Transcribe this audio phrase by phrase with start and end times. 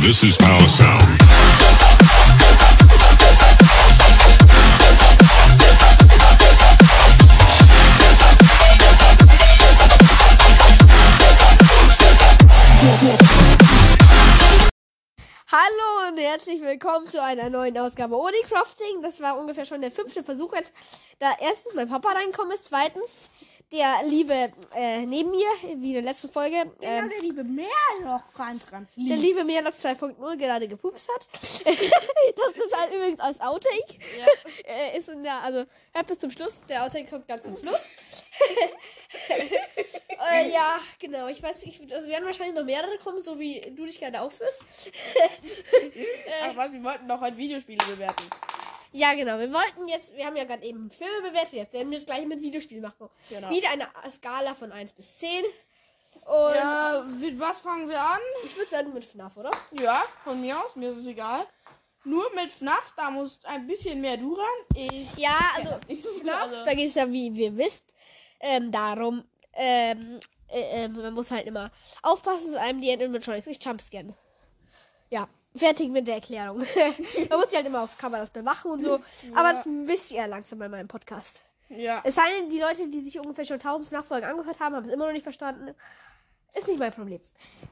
[0.00, 1.02] This is Power Sound.
[15.50, 19.02] Hallo und herzlich willkommen zu einer neuen Ausgabe ohne Crafting.
[19.02, 20.72] Das war ungefähr schon der fünfte Versuch jetzt,
[21.18, 23.28] da erstens mein Papa reingekommen ist, zweitens
[23.70, 25.46] der liebe äh, neben mir,
[25.76, 29.08] wie in der letzten Folge, Ja, ähm, der liebe Meerloch ganz, ganz lieb.
[29.08, 31.28] der liebe Meerlock 2.0 gerade gepupst hat.
[31.34, 33.98] das ist halt übrigens als Outtake.
[34.64, 37.88] äh, ist in der, also hört bis zum Schluss, der Outtake kommt ganz zum Schluss.
[40.32, 43.60] äh, ja, genau, ich weiß nicht, ich, also werden wahrscheinlich noch mehrere kommen, so wie
[43.76, 44.64] du dich gerade aufführst.
[46.42, 48.24] Ach was, wir wollten doch heute Videospiele bewerten.
[48.92, 49.38] Ja, genau.
[49.38, 52.26] Wir wollten jetzt, wir haben ja gerade eben Filme bewertet, jetzt werden wir das gleich
[52.26, 53.08] mit Videospielen machen.
[53.28, 53.50] Genau.
[53.50, 55.44] Wieder eine Skala von 1 bis 10.
[56.24, 58.18] Und Ja, mit was fangen wir an?
[58.44, 59.50] ich würde sagen mit FNAF, oder?
[59.72, 61.46] Ja, von mir aus, mir ist es egal.
[62.04, 64.46] Nur mit FNAF, da muss ein bisschen mehr du ran.
[64.74, 67.84] Ich Ja, also so FNAF, also- da geht es ja, wie ihr wisst,
[68.40, 71.70] ähm, darum, ähm, äh, äh, man muss halt immer
[72.02, 74.14] aufpassen, dass einem die Animatronics nicht jumpscannen.
[75.10, 76.58] Ja, fertig mit der Erklärung.
[77.30, 79.00] man muss sich halt immer auf Kameras bewachen und so.
[79.34, 81.42] Aber das ein bisschen langsam bei meinem Podcast.
[81.68, 82.00] Ja.
[82.04, 84.92] Es sei denn, die Leute, die sich ungefähr schon tausend Nachfolgen angehört haben, haben es
[84.92, 85.74] immer noch nicht verstanden.
[86.54, 87.20] Ist nicht mein Problem.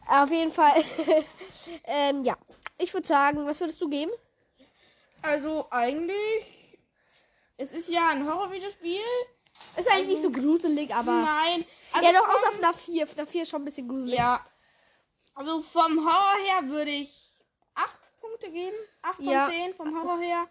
[0.06, 0.74] Auf jeden Fall.
[1.84, 2.36] ähm, ja.
[2.78, 4.12] Ich würde sagen, was würdest du geben?
[5.22, 6.68] Also eigentlich,
[7.56, 9.00] es ist ja ein Horrorvideospiel.
[9.76, 11.12] Ist eigentlich nicht so gruselig, aber.
[11.12, 11.64] Nein.
[11.92, 13.06] Also ja, doch, außer FNAF 4.
[13.06, 14.18] FNAF 4 ist schon ein bisschen gruselig.
[14.18, 14.44] Ja.
[15.34, 17.25] Also vom Horror her würde ich 8
[18.36, 18.76] Punkte geben.
[19.02, 19.48] 8 von Ja.
[19.48, 20.46] 10 vom Horror her.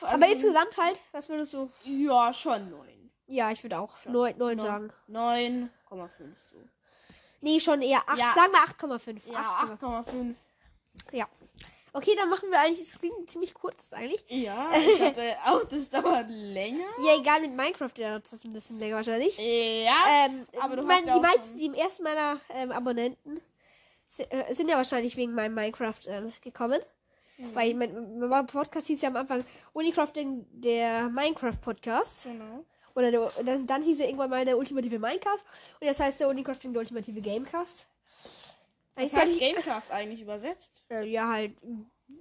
[0.00, 1.70] Also, Aber insgesamt halt, was würdest du?
[1.84, 3.10] Ja, schon 9.
[3.28, 4.92] Ja, ich würde auch 9, 9 sagen.
[5.08, 5.68] 9,5
[6.50, 6.56] so.
[7.40, 8.18] Nee, schon eher 8.
[8.18, 8.32] Ja.
[8.34, 8.60] Sagen wir
[8.98, 9.30] 8,5.
[9.32, 9.80] Ja, 8,5.
[9.80, 10.34] 8,5.
[11.12, 11.28] Ja.
[11.92, 12.86] Okay, dann machen wir eigentlich.
[12.88, 14.22] Das klingt ziemlich kurz eigentlich.
[14.28, 16.84] Ja, ich dachte auch, das dauert länger.
[16.98, 19.38] Ja, egal, mit Minecraft dauert das ein bisschen länger wahrscheinlich.
[19.38, 20.26] Ja.
[20.26, 22.40] Ähm, aber du ich mein, hast ja die auch meisten, schon- die im ersten meiner
[22.50, 23.40] ähm, Abonnenten
[24.08, 26.80] sind ja wahrscheinlich wegen meinem Minecraft ähm, gekommen.
[27.38, 27.54] Mhm.
[27.54, 29.44] Weil mein, mein Podcast hieß ja am Anfang
[29.74, 32.24] Unicrafting, der Minecraft-Podcast.
[32.24, 32.64] Genau.
[32.94, 35.44] Oder der, dann, dann hieß er irgendwann mal der ultimative Minecast.
[35.80, 37.86] Und jetzt heißt der Unicrafting, der ultimative Gamecast.
[38.94, 40.82] Eigentlich Was heißt ich, Gamecast eigentlich übersetzt?
[40.88, 41.56] äh, ja, halt,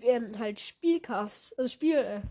[0.01, 1.57] ähm, halt Spielcast.
[1.57, 1.95] Also Spiel.
[1.97, 2.21] Äh.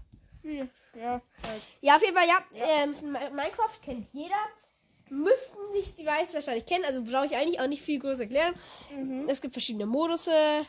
[0.47, 1.23] Ja, ja.
[1.49, 1.63] Halt.
[1.81, 2.45] Ja, auf jeden Fall, ja.
[2.53, 4.37] Ähm, Mi- Minecraft kennt jeder.
[5.11, 6.85] Müssten nicht die meisten wahrscheinlich kennen.
[6.85, 8.55] Also brauche ich eigentlich auch nicht viel groß erklären.
[8.95, 9.29] Mhm.
[9.29, 10.27] Es gibt verschiedene Modus.
[10.27, 10.63] Äh,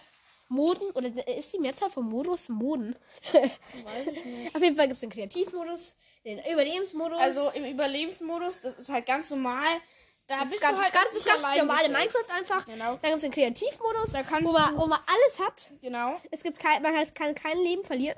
[0.48, 0.92] Moden.
[0.92, 2.96] Oder ist die Mehrzahl von Modus Moden?
[3.34, 4.56] Weiß ich nicht.
[4.56, 7.18] auf jeden Fall gibt es den Kreativmodus, den Überlebensmodus.
[7.20, 9.82] Also im Überlebensmodus, das ist halt ganz normal.
[10.28, 11.90] Da das bist ganz, du halt ganz, ganz allein normale.
[11.90, 12.66] Minecraft einfach.
[12.66, 12.98] Genau.
[13.02, 15.72] Dann gibt es den Kreativmodus, Da wo man, wo man alles hat.
[15.82, 16.20] Genau.
[16.32, 18.18] Es gibt kein, man kann kein Leben verlieren.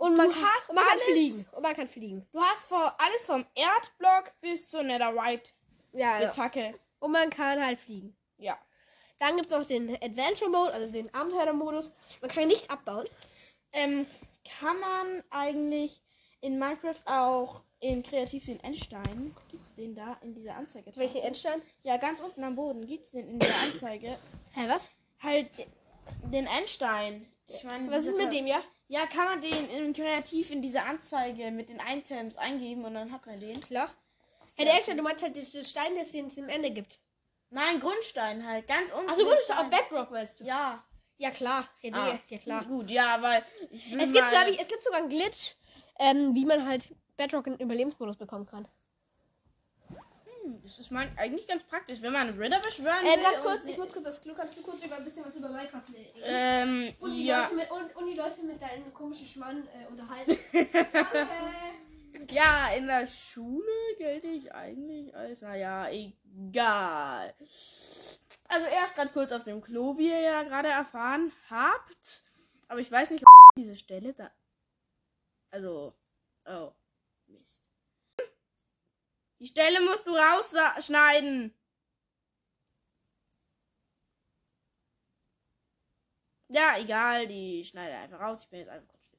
[0.00, 1.04] Und man, kann, hast und man kann alles.
[1.04, 1.46] fliegen.
[1.52, 2.26] Und man kann fliegen.
[2.32, 5.50] Du hast vor alles vom Erdblock bis zur Netherite
[5.92, 6.30] Ja, ja.
[6.30, 6.74] Zacke.
[7.00, 8.16] Und man kann halt fliegen.
[8.38, 8.58] Ja.
[9.18, 11.92] Dann gibt es noch den Adventure Mode, also den Abenteurer-Modus.
[12.22, 13.06] Man kann nichts abbauen.
[13.74, 14.06] Ähm,
[14.58, 16.00] kann man eigentlich
[16.40, 20.92] in Minecraft auch in Kreativ den Endstein, gibt's den da in dieser Anzeige?
[20.96, 21.60] Welche Endstein?
[21.82, 24.18] Ja, ganz unten am Boden gibt's den in der Anzeige.
[24.52, 24.88] Hä, was?
[25.22, 25.50] Halt
[26.24, 27.30] den Endstein.
[27.48, 28.62] Ich meine, Was ist mit dem, ja?
[28.90, 33.12] Ja, kann man den in Kreativ in diese Anzeige mit den Items eingeben und dann
[33.12, 33.60] hat man den.
[33.60, 33.88] Klar.
[34.56, 36.98] Hä, der Endstein, du meinst halt den Stein, den es den es am Ende gibt.
[37.50, 39.08] Nein, Grundstein halt, ganz unten.
[39.08, 39.70] Achso, ist auf.
[39.70, 40.44] Bedrock meinst du?
[40.44, 40.84] Ja.
[41.18, 41.68] Ja, klar.
[41.82, 42.18] Ja, Ah.
[42.28, 42.64] ja klar.
[42.64, 45.54] Gut, ja, weil Es gibt, glaube ich, es gibt sogar einen Glitch,
[46.00, 48.66] ähm, wie man halt Bedrock in Überlebensmodus bekommen kann.
[50.62, 53.22] Das ist mein, eigentlich ganz praktisch, wenn man Ritter beschwören Ähm, will.
[53.22, 55.34] ganz und- kurz, ich muss kurz das Klo, kannst du kurz über ein bisschen was
[55.34, 56.20] über Minecraft reden?
[56.22, 57.42] Ähm, Und die, ja.
[57.44, 60.36] Leute mit, und, und die Leute mit deinem komischen Schmann äh, unterhalten.
[62.12, 62.34] Danke.
[62.34, 63.64] Ja, in der Schule
[63.98, 67.34] gelte ich eigentlich als, naja, egal.
[68.48, 72.22] Also erst gerade kurz auf dem Klo, wie ihr ja gerade erfahren habt.
[72.68, 74.30] Aber ich weiß nicht, ob diese Stelle da.
[75.52, 75.94] Also,
[76.46, 76.72] oh,
[77.28, 77.62] Mist.
[79.40, 81.54] Die Stelle musst du rausschneiden.
[86.48, 88.42] Ja, egal, die schneide einfach raus.
[88.42, 89.18] Ich bin jetzt einfach kurz still.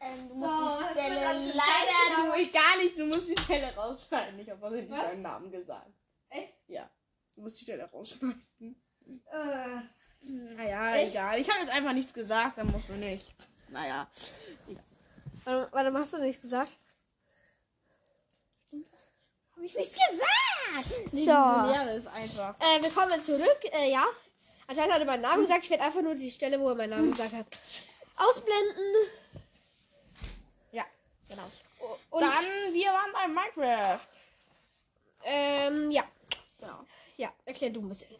[0.00, 2.98] Ähm, du So, musst das die Stelle wird ganz schön leider du ich gar nicht,
[2.98, 4.38] du musst die Stelle rausschneiden.
[4.40, 5.10] Ich habe nicht Was?
[5.10, 5.92] deinen Namen gesagt.
[6.28, 6.54] Echt?
[6.66, 6.90] Ja.
[7.36, 8.82] Du musst die Stelle rausschneiden.
[9.30, 9.80] Äh,
[10.20, 11.12] Naja, Echt?
[11.12, 11.40] egal.
[11.40, 13.32] Ich habe jetzt einfach nichts gesagt, dann musst du nicht.
[13.72, 14.06] Naja.
[15.44, 16.78] warte, warte, hast du nichts gesagt?
[19.56, 21.12] Hab ich nichts gesagt.
[21.12, 21.32] Nee, So.
[21.32, 22.54] Lehre ist einfach.
[22.60, 23.58] Äh, wir kommen zurück.
[23.72, 24.04] Äh, ja.
[24.66, 25.64] Anscheinend hat er meinen Namen gesagt.
[25.64, 27.46] Ich werde einfach nur die Stelle, wo er meinen Namen gesagt hat,
[28.16, 28.94] ausblenden.
[30.70, 30.84] Ja,
[31.28, 31.50] genau.
[32.10, 34.06] Und Dann, wir waren bei Minecraft.
[35.24, 36.04] ähm, ja.
[36.60, 36.84] Genau.
[37.16, 38.16] Ja, erklär du ein bisschen.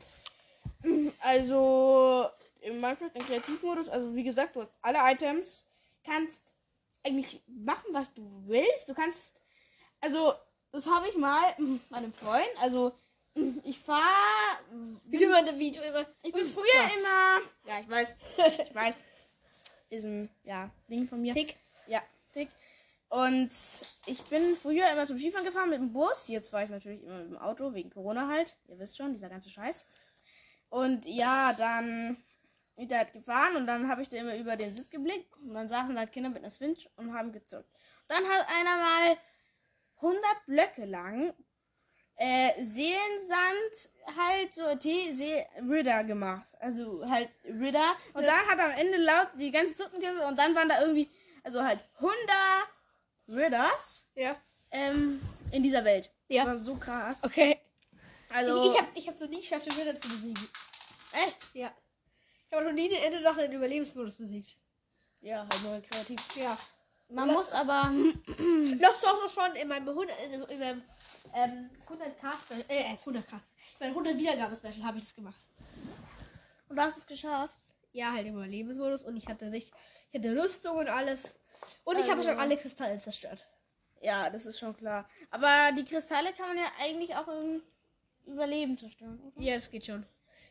[1.21, 2.29] Also
[2.63, 5.67] im Minecraft im Kreativmodus, also wie gesagt, du hast alle Items,
[6.05, 6.43] kannst
[7.05, 8.89] eigentlich machen, was du willst.
[8.89, 9.35] Du kannst,
[10.01, 10.35] also
[10.71, 11.55] das habe ich mal
[11.91, 12.93] meinem Freund, also
[13.65, 14.59] ich fahre,
[15.05, 16.07] Wie du immer, wie du immer.
[16.23, 16.97] ich bin früher Was?
[16.97, 18.09] immer, ja ich weiß,
[18.69, 18.95] ich weiß,
[19.89, 21.33] ist ein, ja, Ding von mir.
[21.35, 21.57] Tick.
[21.87, 22.03] Ja,
[22.35, 22.49] dick.
[23.09, 23.51] Und
[24.07, 26.29] ich bin früher immer zum Skifahren gefahren mit dem Bus.
[26.29, 28.57] Jetzt fahre ich natürlich immer mit dem Auto, wegen Corona halt.
[28.69, 29.85] Ihr wisst schon, dieser ganze Scheiß.
[30.71, 32.17] Und ja, dann
[32.77, 35.33] da halt gefahren und dann habe ich da immer über den Sitz geblickt.
[35.39, 37.69] Und dann saßen halt Kinder mit einer Switch und haben gezockt.
[38.09, 39.17] Dann hat einer mal
[39.97, 41.33] 100 Blöcke lang
[42.17, 45.11] äh, Seelensand halt so T
[45.69, 46.47] Ritter gemacht.
[46.61, 47.97] Also halt Ritter.
[48.15, 51.11] Und dann hat er am Ende laut die ganzen Zuckenkürze und dann waren da irgendwie,
[51.43, 52.15] also halt 100
[53.29, 54.37] Ritters Ja.
[54.71, 55.21] ähm,
[55.51, 56.11] in dieser Welt.
[56.29, 56.45] Ja.
[56.45, 57.19] Das war so krass.
[57.23, 57.59] Okay.
[58.29, 60.49] Also, ich ich habe ich hab noch nie geschafft, den Winter zu besiegen.
[61.13, 61.39] echt?
[61.53, 61.71] Ja.
[62.53, 64.59] Ich habe noch nie den Ende in den Überlebensmodus besiegt.
[65.23, 66.21] Ja, halt nur kreativ.
[66.37, 66.59] Ja.
[67.09, 67.91] Man muss aber.
[68.79, 70.83] Noch so auch schon in meinem 100, in, in meinem
[71.35, 73.33] ähm, 100k Special, äh, 100k.
[73.33, 75.41] In meinem 100 Wiedergaben Special habe ich das gemacht.
[76.69, 77.57] Und du hast es geschafft.
[77.93, 79.73] Ja, halt im Überlebensmodus und ich hatte nicht,
[80.11, 81.35] ich hatte Rüstung und alles.
[81.85, 83.49] Und ich habe Also- schon alle Kristalle zerstört.
[84.03, 85.09] Ja, das ist schon klar.
[85.31, 87.63] Aber die Kristalle kann man ja eigentlich auch im
[88.27, 89.19] Überleben zerstören.
[89.21, 89.43] oder?
[89.43, 90.05] Ja, das geht schon.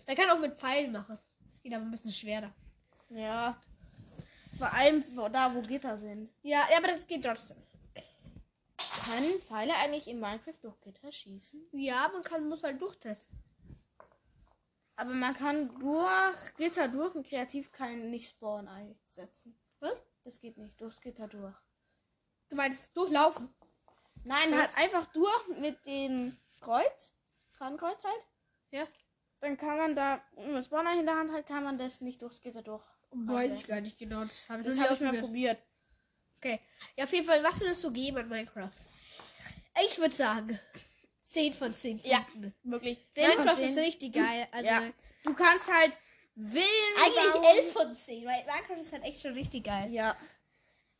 [0.07, 1.19] Man kann auch mit Pfeilen machen.
[1.61, 2.51] Das geht aber ein bisschen schwerer.
[3.09, 3.55] Ja.
[4.57, 6.31] Vor allem da, wo Gitter sind.
[6.41, 7.57] Ja, ja, aber das geht trotzdem.
[9.05, 11.69] Können Pfeile eigentlich in Minecraft durch Gitter schießen?
[11.73, 13.43] Ja, man kann, muss halt durchtreffen.
[14.95, 19.55] Aber man kann durch Gitter durch und kreativ kein nicht Spawn-Ei setzen.
[19.79, 20.03] Was?
[20.23, 21.55] Das geht nicht, durchs Gitter durch.
[22.49, 23.53] Du meinst durchlaufen?
[24.23, 24.75] Nein, Was?
[24.75, 27.15] halt einfach durch mit dem Kreuz.
[27.57, 28.25] Fadenkreuz halt.
[28.71, 28.87] Ja.
[29.41, 32.21] Dann kann man da, wenn man Spawner in der Hand hat, kann man das nicht
[32.21, 32.83] durchs Gitter durch.
[33.11, 34.23] Weiß ich gar nicht genau.
[34.23, 35.59] Das habe ich Das habe ich mal probiert.
[36.37, 36.59] Okay.
[36.95, 38.71] Ja, auf jeden Fall, was würdest du geben an Minecraft?
[39.85, 40.59] Ich würde sagen,
[41.23, 42.19] 10 von 10 Ja.
[42.19, 42.53] Punkten.
[42.63, 43.69] Wirklich 10 von Minecraft 10.
[43.69, 44.47] ist richtig geil.
[44.51, 44.81] Also ja.
[45.23, 45.97] Du kannst halt
[46.35, 46.65] Villen
[47.03, 47.43] eigentlich bauen.
[47.43, 49.91] 11 von 10, weil Minecraft ist halt echt schon richtig geil.
[49.91, 50.15] Ja.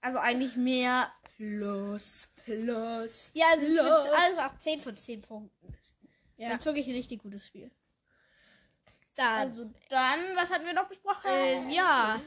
[0.01, 3.31] Also eigentlich mehr plus, plus.
[3.33, 3.81] Ja, also, plus.
[3.87, 5.77] also auch 10 von 10 Punkten.
[6.37, 6.49] Ja.
[6.49, 7.71] Das ist wirklich ein richtig gutes Spiel.
[9.15, 11.29] Dann, Also dann, was hatten wir noch besprochen?
[11.29, 12.19] ähm, ja,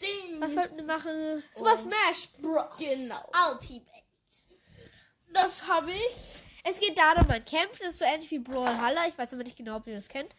[0.00, 0.40] Ding.
[0.40, 1.42] was wollten wir machen?
[1.50, 1.76] Super.
[1.76, 2.64] Smash Bros.
[2.78, 3.30] Genau.
[3.50, 3.86] Ultimate.
[5.32, 6.10] Das habe ich.
[6.64, 7.80] Es geht darum, man kämpft.
[7.80, 9.06] Das ist so ähnlich wie Brawlhalla.
[9.08, 10.34] Ich weiß aber nicht genau, ob ihr das kennt.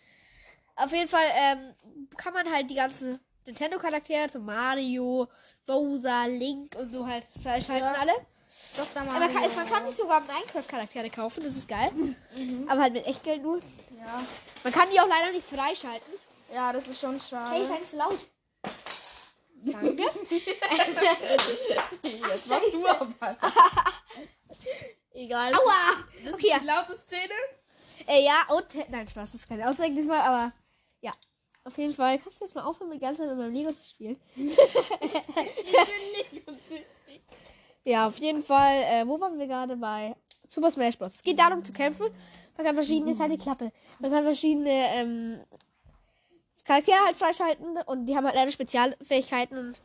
[0.75, 1.75] Auf jeden Fall ähm,
[2.17, 5.27] kann man halt die ganzen Nintendo-Charaktere, so Mario,
[5.65, 7.99] Bowser, Link und so halt freischalten Ja.
[7.99, 8.13] alle.
[8.75, 9.01] Dr.
[9.03, 11.91] Aber man kann, man kann sich sogar Minecraft-Charaktere kaufen, das ist geil.
[12.67, 13.59] Aber halt mit Echtgeld nur.
[13.59, 14.23] Ja.
[14.63, 16.13] Man kann die auch leider nicht freischalten.
[16.53, 17.67] ja, das ist schon Hey, schade.
[17.67, 18.25] sei nicht so laut.
[19.65, 20.03] Danke.
[22.03, 23.37] Jetzt machst du aber.
[25.13, 25.53] Egal.
[25.53, 26.03] Aua!
[26.25, 27.33] Das Okay, ist die laute Szene.
[28.07, 28.65] Äh, ja, und.
[28.89, 30.51] Nein, Spaß, das ist keine Ausrede diesmal, aber
[31.01, 31.13] ja.
[31.63, 33.85] Auf jeden Fall kannst du jetzt mal aufhören, die ganze Zeit mit meinem Lego zu
[33.89, 34.19] spielen.
[37.83, 38.83] Ja, auf jeden Fall.
[38.83, 40.15] Äh, wo waren wir gerade bei?
[40.47, 41.15] Super Smash Bros.
[41.15, 42.07] Es geht darum zu kämpfen.
[42.55, 43.71] Man kann verschiedene, ist halt die Klappe.
[43.99, 45.39] Man kann verschiedene ähm,
[46.63, 49.81] Charaktere halt freischalten und die haben halt leider Spezialfähigkeiten und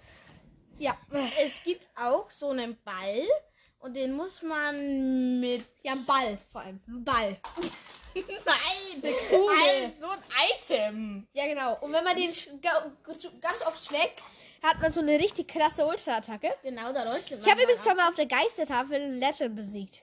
[0.79, 0.97] ja.
[1.45, 3.27] Es gibt auch so einen Ball
[3.81, 5.65] und den muss man mit.
[5.83, 6.81] Ja, ein Ball vor allem.
[6.87, 7.37] Ein Ball.
[8.15, 9.15] Nein!
[9.29, 9.49] Kugel.
[9.51, 10.21] Ein, so ein
[10.53, 11.27] Item.
[11.33, 11.79] Ja, genau.
[11.81, 12.31] Und wenn man den
[13.41, 14.23] ganz oft schlägt,
[14.63, 16.55] hat man so eine richtig krasse Ultra-Attacke.
[16.63, 20.03] Genau, da läuft Ich habe übrigens schon mal auf der Geistertafel einen Legend besiegt.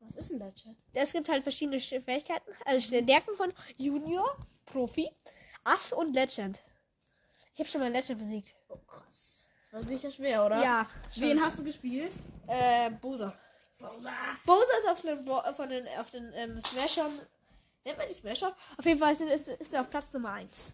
[0.00, 0.54] Was ist das?
[0.54, 0.74] Chat?
[0.94, 5.10] Es gibt halt verschiedene Sch- Fähigkeiten, also Stärken von Junior, Profi,
[5.64, 6.60] Ass und Legend.
[7.54, 8.54] Ich habe schon mal Legend besiegt.
[8.68, 9.44] Oh, krass.
[9.70, 10.62] Das war sicher schwer, oder?
[10.62, 10.86] Ja.
[11.16, 12.12] Wen hast du gespielt?
[12.48, 13.32] Äh, Bosa.
[14.44, 17.12] Bosa ist auf den, Bo- von den, auf den ähm, Smashern.
[17.84, 18.54] Nennt man die Smasher?
[18.76, 20.72] Auf jeden Fall ist, ist, ist er auf Platz Nummer 1.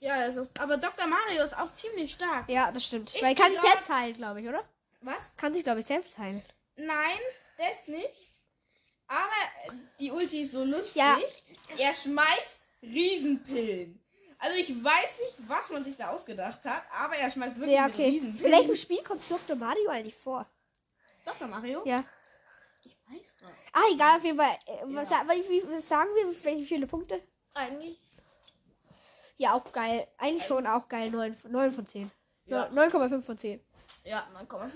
[0.00, 1.06] Ja, also, aber Dr.
[1.06, 2.48] Mario ist auch ziemlich stark.
[2.48, 3.14] Ja, das stimmt.
[3.14, 4.64] Ich Weil er kann sich selbst heilen, glaube ich, oder?
[5.02, 5.30] Was?
[5.36, 6.42] Kann sich, glaube ich, selbst heilen.
[6.76, 7.18] Nein,
[7.58, 8.28] das nicht.
[9.06, 9.26] Aber
[9.66, 10.96] äh, die Ulti ist so lustig.
[10.96, 11.18] Ja.
[11.76, 14.00] Er schmeißt Riesenpillen.
[14.38, 17.86] Also ich weiß nicht, was man sich da ausgedacht hat, aber er schmeißt wirklich Ja,
[17.86, 18.06] okay.
[18.06, 18.52] In Riesenpillen.
[18.52, 19.54] welchem Spiel kommt Dr.
[19.56, 20.46] Mario eigentlich vor?
[21.26, 21.46] Dr.
[21.46, 21.82] Mario?
[21.84, 22.04] Ja.
[22.84, 23.60] Ich weiß gar nicht.
[23.72, 24.56] Ah, egal, auf jeden Fall.
[24.66, 27.20] Äh, Was, sa- wie, wie, was sagen wir, wie viele Punkte?
[27.52, 27.98] Eigentlich.
[29.40, 30.06] Ja, auch geil.
[30.18, 31.10] Eigentlich schon auch geil.
[31.10, 32.10] 9, 9 von 10.
[32.44, 32.66] Ja.
[32.66, 33.58] 9,5 von 10.
[34.04, 34.66] Ja, 9,5.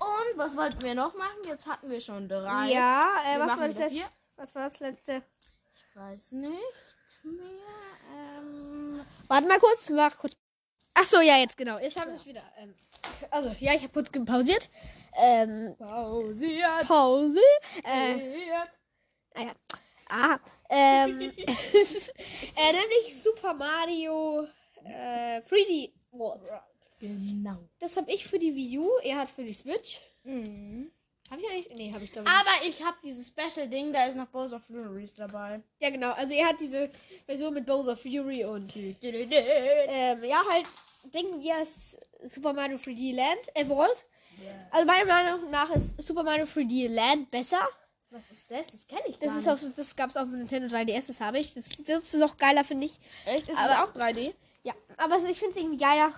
[0.00, 1.38] Und was wollten wir noch machen?
[1.46, 2.70] Jetzt hatten wir schon drei.
[2.70, 3.90] Ja, äh, was war das letzte?
[3.90, 4.04] vier.
[4.36, 5.22] Was war das letzte?
[5.72, 6.52] Ich weiß nicht
[7.22, 7.42] mehr.
[8.14, 10.36] Ähm, Warte mal kurz, mach kurz.
[10.92, 11.78] Ach so, ja, jetzt genau.
[11.78, 12.42] Jetzt haben wir es wieder.
[12.58, 12.74] Ähm,
[13.30, 14.68] also, ja, ich habe kurz pausiert.
[15.16, 16.86] Ähm, pausiert.
[16.86, 17.40] Pause.
[17.82, 18.66] Äh,
[19.34, 19.46] ah ja.
[19.48, 19.54] Ah,
[20.68, 24.46] ähm, äh, nämlich Super Mario
[24.84, 26.50] äh, 3D World.
[26.98, 27.68] Genau.
[27.78, 30.00] Das habe ich für die Wii U, er hat für die Switch.
[30.22, 30.92] Mhm.
[31.30, 31.78] Habe ich eigentlich?
[31.78, 32.34] Nee, habe ich glaube ich.
[32.34, 32.46] nicht.
[32.46, 35.62] Aber ich habe dieses Special Ding, da ist noch Bowser Furies dabei.
[35.80, 36.12] Ja, genau.
[36.12, 36.90] Also er hat diese
[37.24, 40.66] Version mit Bowser Fury und ähm, ja, halt
[41.14, 44.04] Ding wie es Super Mario 3D Land, äh, World.
[44.70, 47.66] Also meiner Meinung nach ist Super Mario 3D Land besser.
[48.12, 48.66] Was ist das?
[48.68, 49.48] Das kenne ich Das ist nicht.
[49.48, 51.54] auf, das gab's auf dem Nintendo 3DS, das habe ich.
[51.54, 53.00] Das, das ist noch geiler, finde ich.
[53.24, 53.48] Echt?
[53.48, 54.34] Ist aber- es auch 3D?
[54.64, 56.12] Ja, aber ich finde es irgendwie geiler.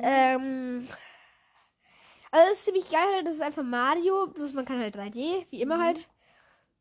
[0.00, 0.88] Ähm,
[2.30, 5.62] also es ist ziemlich geil, das ist einfach Mario, bloß man kann halt 3D, wie
[5.62, 6.08] immer halt.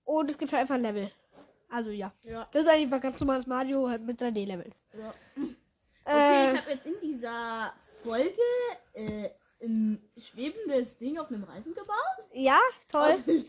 [0.06, 1.12] Und es gibt halt einfach ein Level.
[1.70, 2.12] Also ja.
[2.26, 2.48] Ja.
[2.52, 4.72] Das ist einfach ganz normales Mario halt mit 3D-Level.
[4.98, 5.12] ja.
[5.36, 5.52] Äh,
[6.06, 7.74] Okay, ich habe jetzt in dieser
[8.04, 8.34] Folge
[8.94, 9.30] äh,
[9.64, 12.28] ein schwebendes Ding auf einem Reifen gebaut.
[12.34, 12.60] ja,
[12.92, 13.16] toll.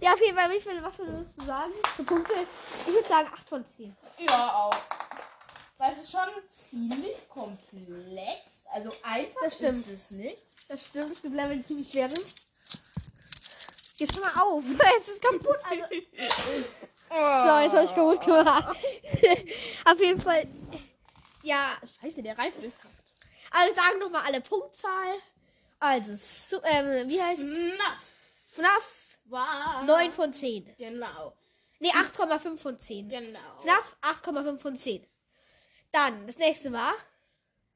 [0.00, 1.72] Ja, auf jeden Fall, wie viel, was würdest du sagen?
[1.96, 2.32] Für Punkte?
[2.86, 3.96] Ich würde sagen 8 von 10.
[4.28, 4.76] ja, auch.
[5.78, 8.40] Weil es ist schon ziemlich komplex.
[8.72, 9.86] Also einfach Das stimmt.
[9.88, 10.42] ist es nicht.
[10.68, 12.34] Das stimmt, es gibt Level, die ziemlich schwer sind.
[13.96, 14.62] Jetzt hör mal auf.
[14.98, 15.58] Jetzt ist kaputt.
[15.68, 15.82] Also,
[17.08, 18.76] so, jetzt habe ich kaputt gemacht.
[19.86, 20.46] auf jeden Fall.
[21.42, 22.95] Ja, Scheiße, der Reifen ist kaputt.
[23.50, 25.18] Also sagen nochmal alle Punktzahl.
[25.78, 27.58] Also, so, ähm, wie heißt es?
[27.78, 27.98] Na,
[28.48, 29.82] FNAF war.
[29.84, 30.74] 9 von 10.
[30.78, 31.34] Genau.
[31.78, 33.08] Ne, 8,5 von 10.
[33.08, 33.38] Genau.
[33.62, 35.06] FNAF 8,5 von 10.
[35.92, 36.94] Dann, das nächste war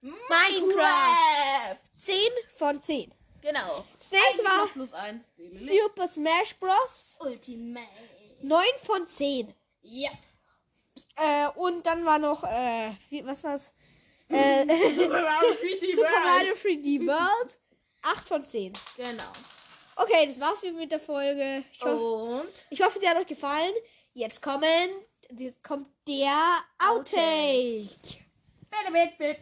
[0.00, 0.66] Minecraft.
[0.68, 1.76] Minecraft.
[1.98, 2.16] 10
[2.56, 3.14] von 10.
[3.42, 3.84] Genau.
[3.98, 5.28] Das nächste Eigentlich war plus eins.
[5.52, 7.16] Super Smash Bros.
[7.20, 7.86] Ultimate.
[8.42, 9.54] 9 von 10.
[9.82, 10.10] Ja.
[11.16, 13.72] Äh, und dann war noch, äh, wie, was war's?
[14.30, 16.24] Äh, Super Mario 3D Super World.
[16.24, 17.58] Mario 3D World.
[18.02, 18.72] 8 von 10.
[18.96, 19.32] Genau.
[19.96, 21.64] Okay, das war's mit der Folge.
[21.72, 23.72] Ich, Und ich hoffe, sie hat euch gefallen.
[24.14, 24.88] Jetzt kommen,
[25.36, 27.88] jetzt kommt der Outtake.
[28.70, 29.40] bitte, bitte, bitte.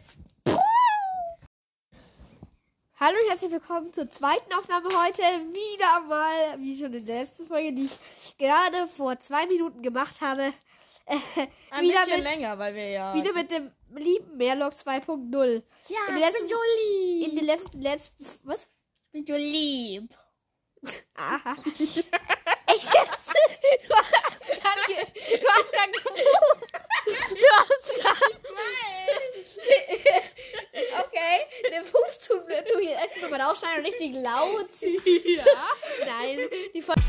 [2.99, 5.21] Hallo und herzlich willkommen zur zweiten Aufnahme heute.
[5.21, 10.19] Wieder mal, wie schon in der letzten Folge, die ich gerade vor zwei Minuten gemacht
[10.19, 10.51] habe.
[11.05, 11.15] Äh,
[11.71, 13.13] Ein wieder, bisschen mit, länger, weil wir ja.
[13.15, 15.63] wieder mit dem lieben Merlock 2.0.
[15.87, 17.27] Ja, in der letzten, so lieb.
[17.29, 18.67] in den letzten, letzten, was?
[19.11, 20.09] bin so lieb.
[21.15, 21.55] Aha.
[21.65, 23.33] Echt jetzt?
[23.87, 24.11] Du hast
[24.47, 26.65] gerade ge- du hast gerade gewusst.
[27.05, 28.35] Du hast gerade.
[30.99, 34.69] Okay, den Fuß tut mir tu hier einfach nochmal ausschneiden und richtig laut.
[34.81, 35.45] ja.
[36.05, 36.39] Nein,
[36.73, 37.01] die Folge.